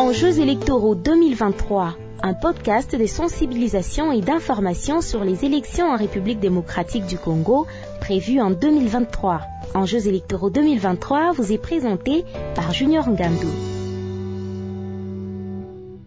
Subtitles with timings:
[0.00, 7.04] Enjeux électoraux 2023, un podcast de sensibilisation et d'information sur les élections en République démocratique
[7.04, 7.66] du Congo
[8.00, 9.42] prévues en 2023.
[9.74, 12.24] Enjeux électoraux 2023 vous est présenté
[12.54, 13.50] par Junior Ngandou.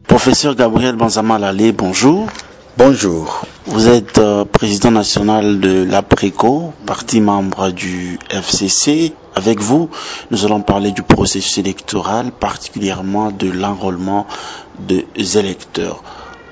[0.08, 2.26] Professeur Gabriel Banzama Lalé, bonjour.
[2.80, 3.46] Bonjour.
[3.66, 9.14] Vous êtes euh, président national de l'APRECO, parti membre du FCC.
[9.36, 9.90] Avec vous,
[10.32, 14.28] nous allons parler du processus électoral, particulièrement de l'enrôlement
[14.80, 15.08] des
[15.38, 16.04] électeurs.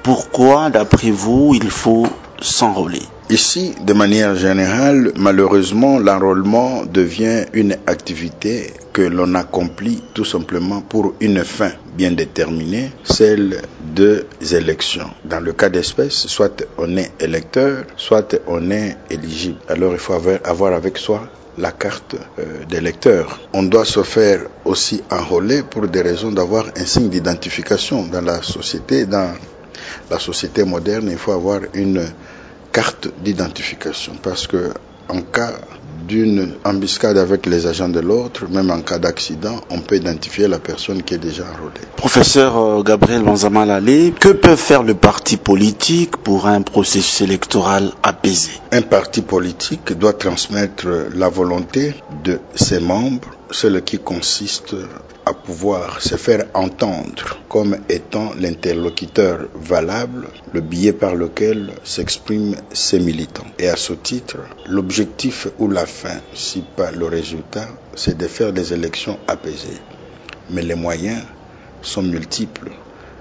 [0.04, 2.08] Pourquoi, d'après vous, il faut
[2.40, 3.02] s'enrôler?
[3.32, 11.14] Ici, de manière générale, malheureusement, l'enrôlement devient une activité que l'on accomplit tout simplement pour
[11.22, 13.62] une fin bien déterminée, celle
[13.96, 15.10] des élections.
[15.24, 19.60] Dans le cas d'espèce, soit on est électeur, soit on est éligible.
[19.70, 21.22] Alors il faut avoir avec soi
[21.58, 23.40] la carte euh, d'électeur.
[23.54, 28.42] On doit se faire aussi enrôler pour des raisons d'avoir un signe d'identification dans la
[28.42, 29.06] société.
[29.06, 29.32] Dans
[30.10, 32.06] la société moderne, il faut avoir une
[32.72, 34.74] carte d'identification parce que
[35.10, 35.54] en cas
[36.08, 40.60] d'une embuscade avec les agents de l'autre, même en cas d'accident, on peut identifier la
[40.60, 41.82] personne qui est déjà enrôlée.
[41.96, 47.92] Professeur euh, Gabriel Banzama Lalé, que peut faire le parti politique pour un processus électoral
[48.04, 48.52] apaisé?
[48.72, 54.76] Un parti politique doit transmettre la volonté de ses membres, celle qui consiste
[55.26, 63.00] à pouvoir se faire entendre comme étant l'interlocuteur valable, le biais par lequel s'expriment ses
[63.00, 63.46] militants.
[63.60, 68.54] Et à ce titre, l'objectif ou la fin, si pas le résultat, c'est de faire
[68.54, 69.80] des élections apaisées.
[70.50, 71.24] Mais les moyens
[71.82, 72.72] sont multiples.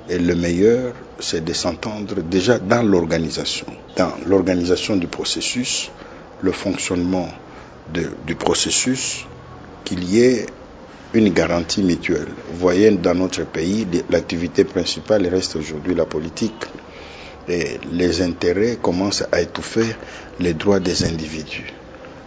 [0.08, 5.90] Et le meilleur, c'est de s'entendre déjà dans l'organisation, dans l'organisation du processus,
[6.40, 7.28] le fonctionnement
[7.92, 9.26] du processus,
[9.84, 10.46] qu'il y ait
[11.12, 12.28] une garantie mutuelle.
[12.52, 16.64] Vous voyez, dans notre pays, l'activité principale reste aujourd'hui la politique.
[17.48, 19.86] Et les intérêts commencent à étouffer
[20.38, 21.72] les droits des individus.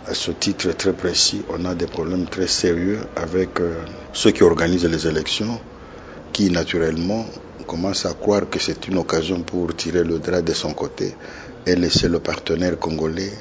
[0.05, 3.75] À ce titre très précis, on a des problèmes très sérieux avec euh,
[4.11, 5.61] ceux qui organisent les élections,
[6.33, 7.25] qui naturellement
[7.67, 11.15] commencent à croire que c'est une occasion pour tirer le drap de son côté
[11.65, 13.31] et laisser le partenaire congolais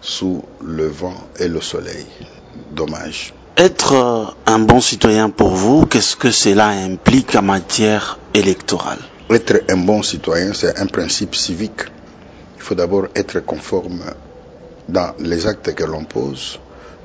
[0.00, 2.06] sous le vent et le soleil.
[2.70, 3.34] Dommage.
[3.58, 8.98] Être un bon citoyen pour vous, qu'est-ce que cela implique en matière électorale?
[9.28, 11.82] Être un bon citoyen, c'est un principe civique.
[12.56, 14.00] Il faut d'abord être conforme
[14.88, 16.58] dans les actes que l'on pose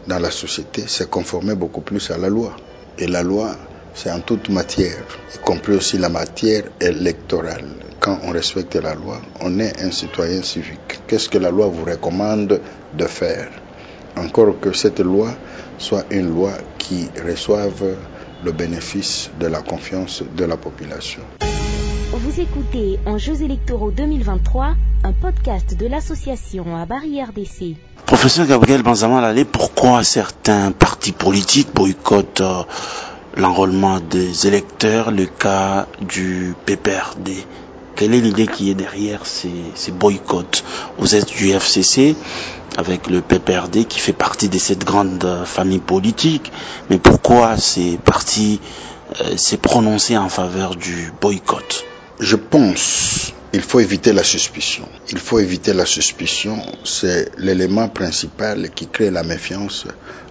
[0.08, 2.56] dans la société, c'est conformer beaucoup plus à la loi.
[2.98, 3.54] Et la loi,
[3.94, 5.04] c'est en toute matière,
[5.36, 7.68] y compris aussi la matière électorale.
[8.00, 11.02] Quand on respecte la loi, on est un citoyen civique.
[11.08, 12.62] Qu'est-ce que la loi vous recommande
[12.94, 13.50] de faire?
[14.16, 15.30] Encore que cette loi
[15.78, 17.96] soit une loi qui reçoive
[18.44, 21.22] le bénéfice de la confiance de la population.
[22.12, 27.76] Vous écoutez Enjeux électoraux 2023, un podcast de l'association à Barrière d'essai.
[28.06, 32.64] Professeur Gabriel Banzama Lalé, pourquoi certains partis politiques boycottent euh,
[33.36, 37.46] l'enrôlement des électeurs, le cas du PPRD
[37.98, 40.64] Quelle est l'idée qui est derrière ces, boycotts?
[41.00, 42.16] Vous êtes du FCC,
[42.78, 46.52] avec le PPRD qui fait partie de cette grande famille politique.
[46.92, 48.62] Mais pourquoi ces partis
[49.22, 51.86] euh, s'est prononcé en faveur du boycott?
[52.20, 54.88] Je pense il faut éviter la suspicion.
[55.10, 56.62] Il faut éviter la suspicion.
[56.84, 59.88] C'est l'élément principal qui crée la méfiance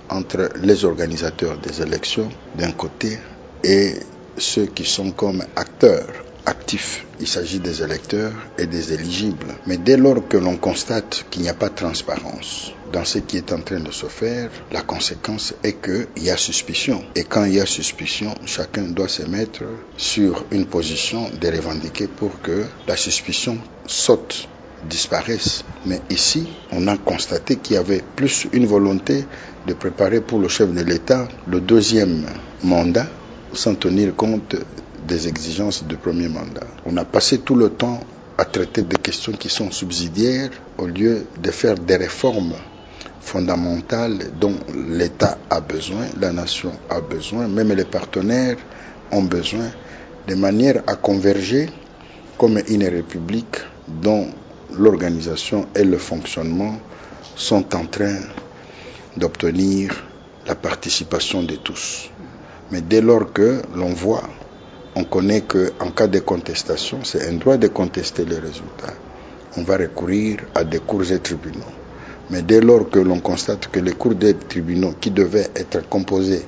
[0.09, 3.19] entre les organisateurs des élections d'un côté
[3.65, 3.95] et
[4.37, 6.07] ceux qui sont comme acteurs
[6.47, 7.05] actifs.
[7.21, 9.55] Il s'agit des électeurs et des éligibles.
[9.67, 13.37] Mais dès lors que l'on constate qu'il n'y a pas de transparence dans ce qui
[13.37, 17.03] est en train de se faire, la conséquence est qu'il y a suspicion.
[17.15, 19.65] Et quand il y a suspicion, chacun doit se mettre
[19.97, 24.49] sur une position de revendiquer pour que la suspicion saute
[24.89, 25.65] disparaisse.
[25.85, 29.25] Mais ici, on a constaté qu'il y avait plus une volonté
[29.67, 32.27] de préparer pour le chef de l'État le deuxième
[32.63, 33.07] mandat
[33.53, 34.55] sans tenir compte
[35.07, 36.67] des exigences du premier mandat.
[36.85, 38.01] On a passé tout le temps
[38.39, 42.55] à traiter des questions qui sont subsidiaires au lieu de faire des réformes
[43.21, 48.57] fondamentales dont l'État a besoin, la nation a besoin, même les partenaires
[49.11, 49.71] ont besoin,
[50.29, 51.69] de manière à converger
[52.39, 53.57] comme une république
[53.89, 54.29] dont
[54.73, 56.79] l'organisation et le fonctionnement
[57.37, 58.17] sont en train
[59.17, 60.05] d'obtenir
[60.47, 62.11] la participation de tous.
[62.71, 64.29] Mais dès lors que l'on voit
[64.97, 68.95] on connaît qu'en cas de contestation, c'est un droit de contester les résultats.
[69.59, 71.73] On va recourir à des cours et tribunaux.
[72.31, 76.47] Mais dès lors que l'on constate que les cours des tribunaux qui devaient être composés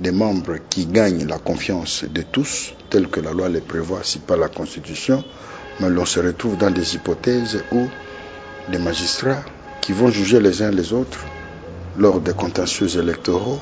[0.00, 4.18] des membres qui gagnent la confiance de tous, tel que la loi les prévoit, si
[4.18, 5.22] pas la Constitution,
[5.80, 7.86] mais l'on se retrouve dans des hypothèses où
[8.68, 9.44] des magistrats
[9.80, 11.24] qui vont juger les uns les autres
[11.96, 13.60] lors des contentieux électoraux,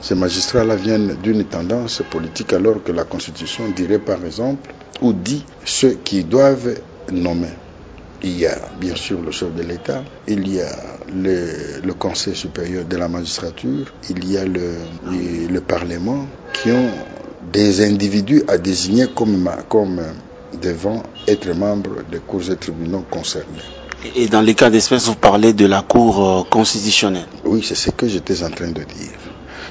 [0.00, 5.44] ces magistrats-là viennent d'une tendance politique alors que la Constitution dirait par exemple, ou dit
[5.64, 6.74] ceux qui doivent
[7.12, 7.48] nommer.
[8.22, 10.70] Il y a bien sûr le chef de l'État, il y a
[11.14, 14.74] le, le, Conseil supérieur de la magistrature, il y a le,
[15.50, 16.90] le, Parlement qui ont
[17.52, 20.02] des individus à désigner comme, comme
[20.60, 23.62] devant être membres des cours et tribunaux concernés.
[24.16, 27.26] Et dans les cas d'espèce, vous parlez de la Cour constitutionnelle.
[27.44, 29.29] Oui, c'est ce que j'étais en train de dire.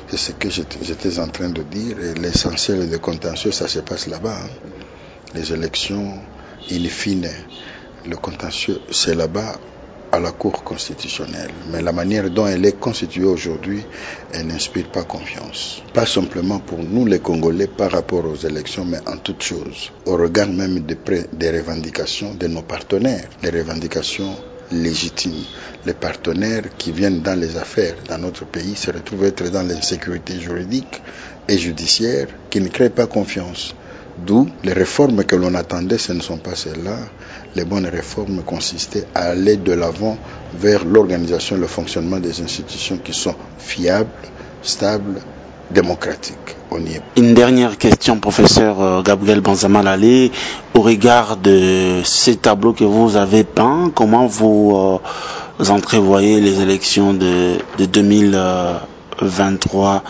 [0.10, 1.98] C'est ce que j'étais en train de dire.
[2.18, 4.38] L'essentiel des contentieux, ça se passe là-bas.
[4.44, 4.50] Hein.
[5.36, 6.20] Les élections,
[6.72, 7.30] in fine,
[8.08, 9.60] le contentieux, c'est là-bas
[10.12, 11.52] à la Cour constitutionnelle.
[11.72, 13.84] Mais la manière dont elle est constituée aujourd'hui,
[14.34, 15.84] elle n'inspire pas confiance.
[15.94, 19.92] Pas simplement pour nous les Congolais par rapport aux élections, mais en toute chose.
[20.06, 20.98] Au regard même des,
[21.32, 24.36] des revendications de nos partenaires, les revendications
[24.71, 25.44] légitimes.
[25.86, 30.39] Les partenaires qui viennent dans les affaires dans notre pays se retrouvent être dans l'insécurité
[30.39, 31.01] juridique
[31.48, 33.74] et judiciaire qui ne crée pas confiance.
[34.25, 36.98] D'où les réformes que l'on attendait, ce ne sont pas celles-là.
[37.56, 40.18] Les bonnes réformes consistaient à aller de l'avant
[40.54, 44.10] vers l'organisation et le fonctionnement des institutions qui sont fiables,
[44.62, 45.22] stables,
[45.71, 46.56] démocratiques.
[46.71, 47.01] On y est.
[47.18, 50.31] Une dernière question, professeur Gabriel Banzama Lalé.
[50.74, 55.00] Au regard de ces tableaux que vous avez peints, comment vous, euh,
[55.69, 60.04] entrevoyez les élections de, de 2023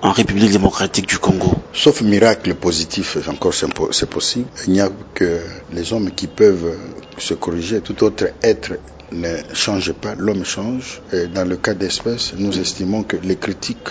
[0.00, 1.52] en République démocratique du Congo?
[1.72, 4.46] Sauf miracle positif, encore c'est possible.
[4.66, 5.40] Il n'y a que
[5.72, 6.76] les hommes qui peuvent
[7.18, 7.80] se corriger.
[7.80, 8.72] Tout autre être
[9.12, 11.00] ne change pas, l'homme change.
[11.12, 13.88] Et dans le cas d'espèce, nous estimons que les critiques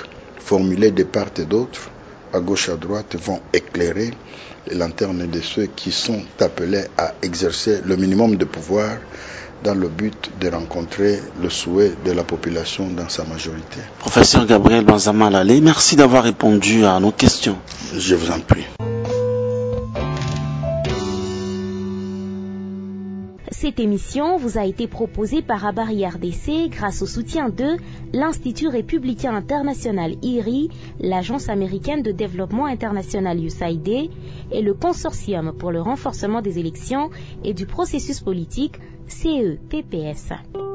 [0.48, 1.90] formulées de part et d'autre,
[2.34, 4.12] à gauche, à droite, vont éclairer
[4.70, 8.98] les lanternes de ceux qui sont appelés à exercer le minimum de pouvoir
[9.64, 13.80] dans le but de rencontrer le souhait de la population dans sa majorité.
[14.00, 17.58] Professeur Gabriel Banzama Lalé, merci d'avoir répondu à nos questions.
[17.98, 18.66] Je vous en prie.
[23.60, 27.78] Cette émission vous a été proposée par Abari RDC grâce au soutien de
[28.14, 30.70] l'Institut républicain international IRI,
[31.00, 34.12] l'Agence américaine de développement international USAID
[34.52, 37.10] et le Consortium pour le renforcement des élections
[37.44, 38.76] et du processus politique
[39.08, 40.67] CEPPS.